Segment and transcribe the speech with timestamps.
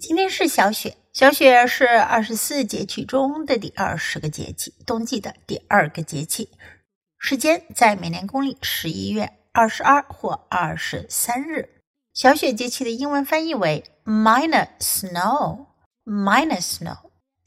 [0.00, 6.50] 今天是小雪，小雪是二十四节气中的第二十个节气，冬季的第二个节气。
[7.16, 11.80] 时间在每年公历十一月二十二或二十三日。
[12.12, 16.98] 小雪节气的英文翻译为 minor snow，minor snow。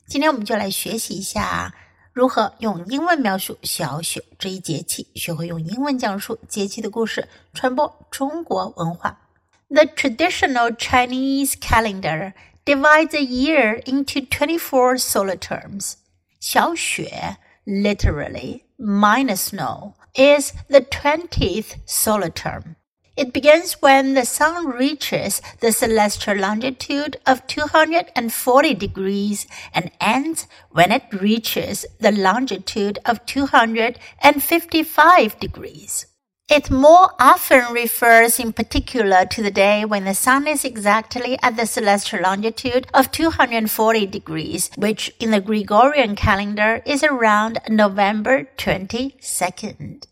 [0.08, 1.76] 今天我们就来学习一下
[2.14, 9.27] 如何用英文描述小雪这一节气，学会用英文讲述节气的故事，传播中国文化。
[9.70, 15.98] The traditional Chinese calendar divides a year into 24 solar terms.
[16.40, 17.36] 小雪,
[17.66, 22.78] literally, minor snow, is the 20th solar term.
[23.18, 30.94] It begins when the sun reaches the celestial longitude of 240 degrees and ends when
[30.94, 36.06] it reaches the longitude of 255 degrees.
[36.50, 41.58] It more often refers in particular to the day when the sun is exactly at
[41.58, 50.08] the celestial longitude of 240 degrees, which in the Gregorian calendar is around November 22nd.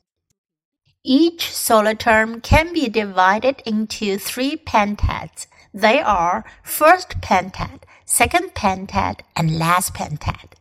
[1.06, 5.48] Each solar term can be divided into three pentads.
[5.74, 10.52] They are first pentad, second pentad, and last pentad.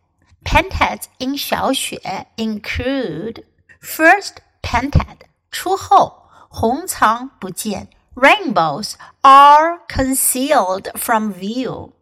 [0.44, 3.44] Pentads in Xiaoxue include
[3.80, 5.22] first pentad
[5.54, 7.88] 初候，虹藏不见。
[8.16, 11.92] Rainbows are concealed from view.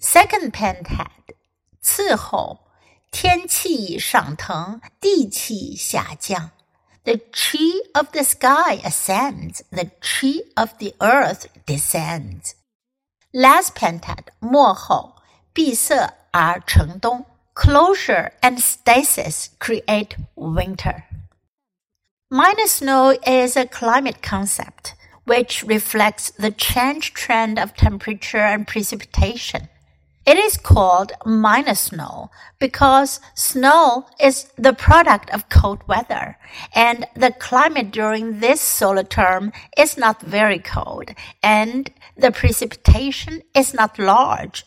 [0.00, 1.06] Second pentad，
[1.80, 2.58] 伺候，
[3.12, 6.50] 天气上腾，地气下降。
[7.04, 12.54] The tree of the sky ascends, the tree of the earth descends.
[13.30, 15.14] Last pentad，末候，
[15.52, 17.24] 闭塞而成冬。
[17.54, 21.04] Closure and stasis create winter.
[22.30, 29.68] Minor snow is a climate concept which reflects the change trend of temperature and precipitation.
[30.26, 36.36] It is called minor snow because snow is the product of cold weather
[36.74, 41.10] and the climate during this solar term is not very cold
[41.44, 44.66] and the precipitation is not large.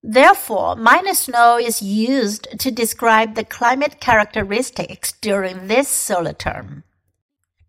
[0.00, 6.84] Therefore, minor snow is used to describe the climate characteristics during this solar term.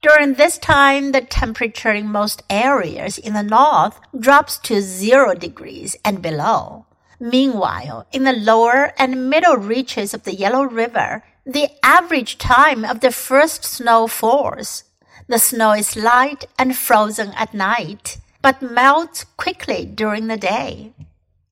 [0.02, 5.96] During this time, the temperature in most areas in the north drops to zero degrees
[6.04, 6.88] and below.
[7.20, 13.02] Meanwhile, in the lower and middle reaches of the Yellow River, the average time of
[13.02, 14.86] the first snow falls.
[15.28, 20.94] The snow is light and frozen at night, but melts quickly during the day.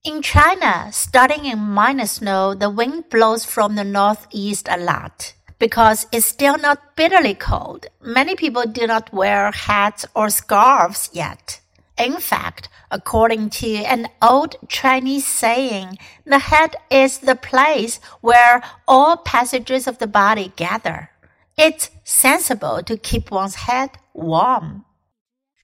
[0.02, 6.08] In China, starting in minor snow, the wind blows from the northeast a lot because
[6.10, 7.86] it's still not bitterly cold.
[8.02, 11.60] Many people do not wear hats or scarves yet.
[11.96, 19.18] In fact, according to an old Chinese saying, the head is the place where all
[19.18, 21.10] passages of the body gather.
[21.58, 24.86] It's sensible to keep one's head warm.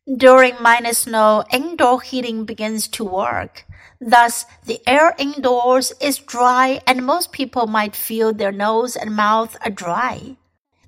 [0.06, 3.64] During minor snow, indoor heating begins to work.
[4.00, 9.56] Thus, the air indoors is dry and most people might feel their nose and mouth
[9.64, 10.36] are dry.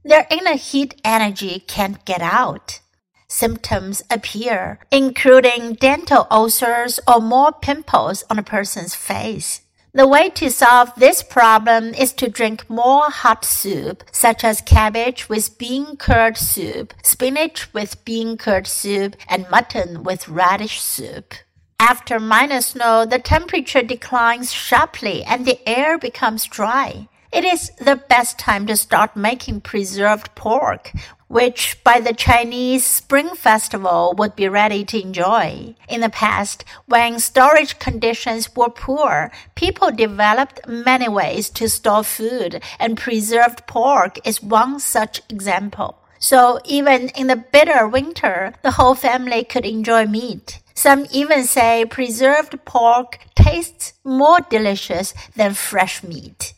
[0.05, 2.81] Their inner heat energy can't get out.
[3.29, 9.61] Symptoms appear, including dental ulcers or more pimples on a person's face.
[9.93, 15.29] The way to solve this problem is to drink more hot soup, such as cabbage
[15.29, 21.35] with bean curd soup, spinach with bean curd soup, and mutton with radish soup.
[21.81, 27.09] After minor snow, the temperature declines sharply and the air becomes dry.
[27.33, 30.91] It is the best time to start making preserved pork,
[31.29, 35.77] which by the Chinese Spring Festival would be ready to enjoy.
[35.89, 42.61] In the past, when storage conditions were poor, people developed many ways to store food,
[42.81, 45.97] and preserved pork is one such example.
[46.19, 50.59] So even in the bitter winter, the whole family could enjoy meat.
[50.78, 56.54] Some even say preserved pork tastes more delicious than fresh meat.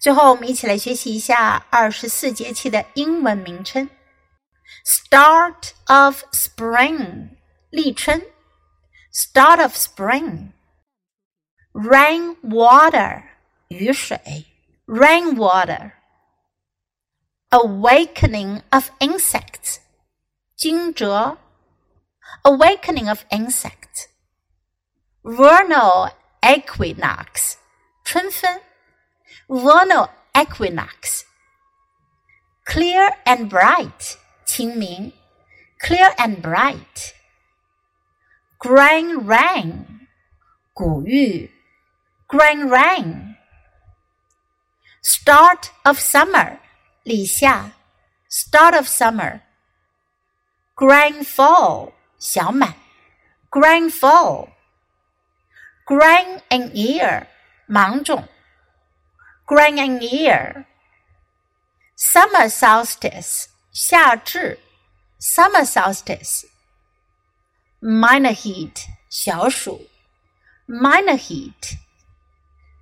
[0.00, 3.90] 最后，我们一起来学习一下二十四节气的英文名称：
[4.84, 7.30] Start of Spring，
[7.70, 8.20] 立春；
[9.12, 10.52] Start of Spring，Rain
[12.42, 13.24] Water，
[13.68, 14.18] 雨水；
[14.86, 15.92] Rain Water。
[17.50, 19.78] Awakening of insects.
[20.56, 21.38] 惊蛰
[22.43, 24.07] awakening of insect.
[25.23, 26.09] Vernal
[26.43, 27.57] equinox,
[28.03, 28.61] 春分.
[29.49, 31.25] Vernal equinox.
[32.65, 35.13] Clear and bright, 清明.
[35.79, 37.13] Clear and bright.
[38.59, 40.07] Grain Rain.
[40.73, 41.49] 谷雨.
[42.27, 43.35] Grain rain.
[45.01, 46.59] Start of summer,
[47.03, 47.73] 立夏.
[48.29, 49.41] Start of summer.
[50.75, 51.91] Grand fall.
[52.20, 52.74] 小满
[53.50, 54.48] Grand fall.
[55.86, 57.26] Grand an ear.
[57.66, 58.28] 芒种
[59.46, 60.64] Grand an ear.
[61.96, 63.46] Summer solstice.
[63.72, 64.58] 夏至
[65.20, 66.46] Summer solstice.
[67.80, 68.86] Minor heat.
[69.08, 69.88] 小暑
[70.66, 71.78] Minor heat.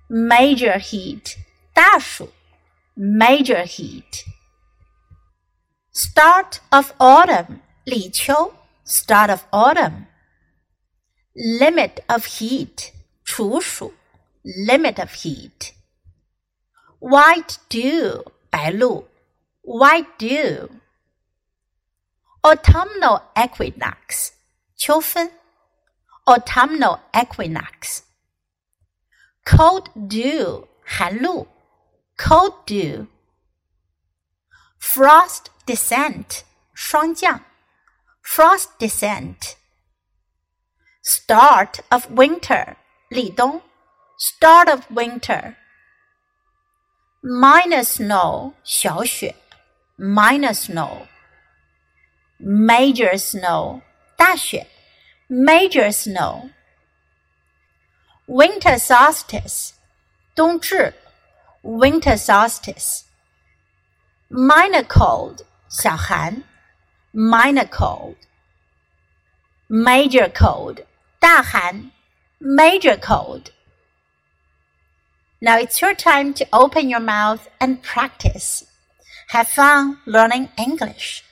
[0.09, 1.37] Major heat.
[1.73, 2.33] 大暑
[2.97, 4.25] Major heat.
[5.93, 7.59] Start of autumn.
[7.85, 8.53] 立秋
[8.89, 10.07] Start of autumn.
[11.35, 12.91] Limit of heat.
[13.23, 13.93] 处暑
[14.43, 15.73] Limit of heat.
[16.99, 18.23] White dew.
[18.49, 19.07] 白露
[19.63, 20.69] White dew.
[22.41, 24.33] Autumnal equinox.
[24.77, 25.31] 秋分
[26.25, 28.03] Autumnal equinox.
[29.43, 30.67] Cold dew.
[30.83, 31.47] 寒露
[32.17, 33.07] Cold dew.
[34.79, 36.43] Frost descent.
[36.75, 37.41] 霜降
[38.32, 39.56] Frost descent.
[41.02, 42.76] Start of winter.
[43.10, 43.60] 立冬.
[44.20, 45.56] Start of winter.
[47.24, 48.54] minor snow.
[48.62, 49.34] 小雪.
[49.98, 51.08] Minor snow.
[52.38, 53.82] Major snow.
[54.16, 54.64] 大雪.
[55.28, 56.50] Major snow.
[58.28, 59.72] Winter solstice.
[60.36, 60.94] 冬至.
[61.62, 63.02] Winter solstice.
[64.28, 65.44] Minor cold.
[65.68, 66.44] 小寒.
[67.12, 68.16] Minor cold.
[69.68, 70.84] Major cold.
[71.20, 71.90] 大寒
[72.40, 73.50] Major cold.
[75.40, 78.64] Now it's your time to open your mouth and practice.
[79.28, 81.24] Have fun learning English.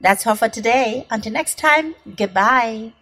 [0.00, 1.06] That's all for today.
[1.10, 2.92] Until next time, goodbye.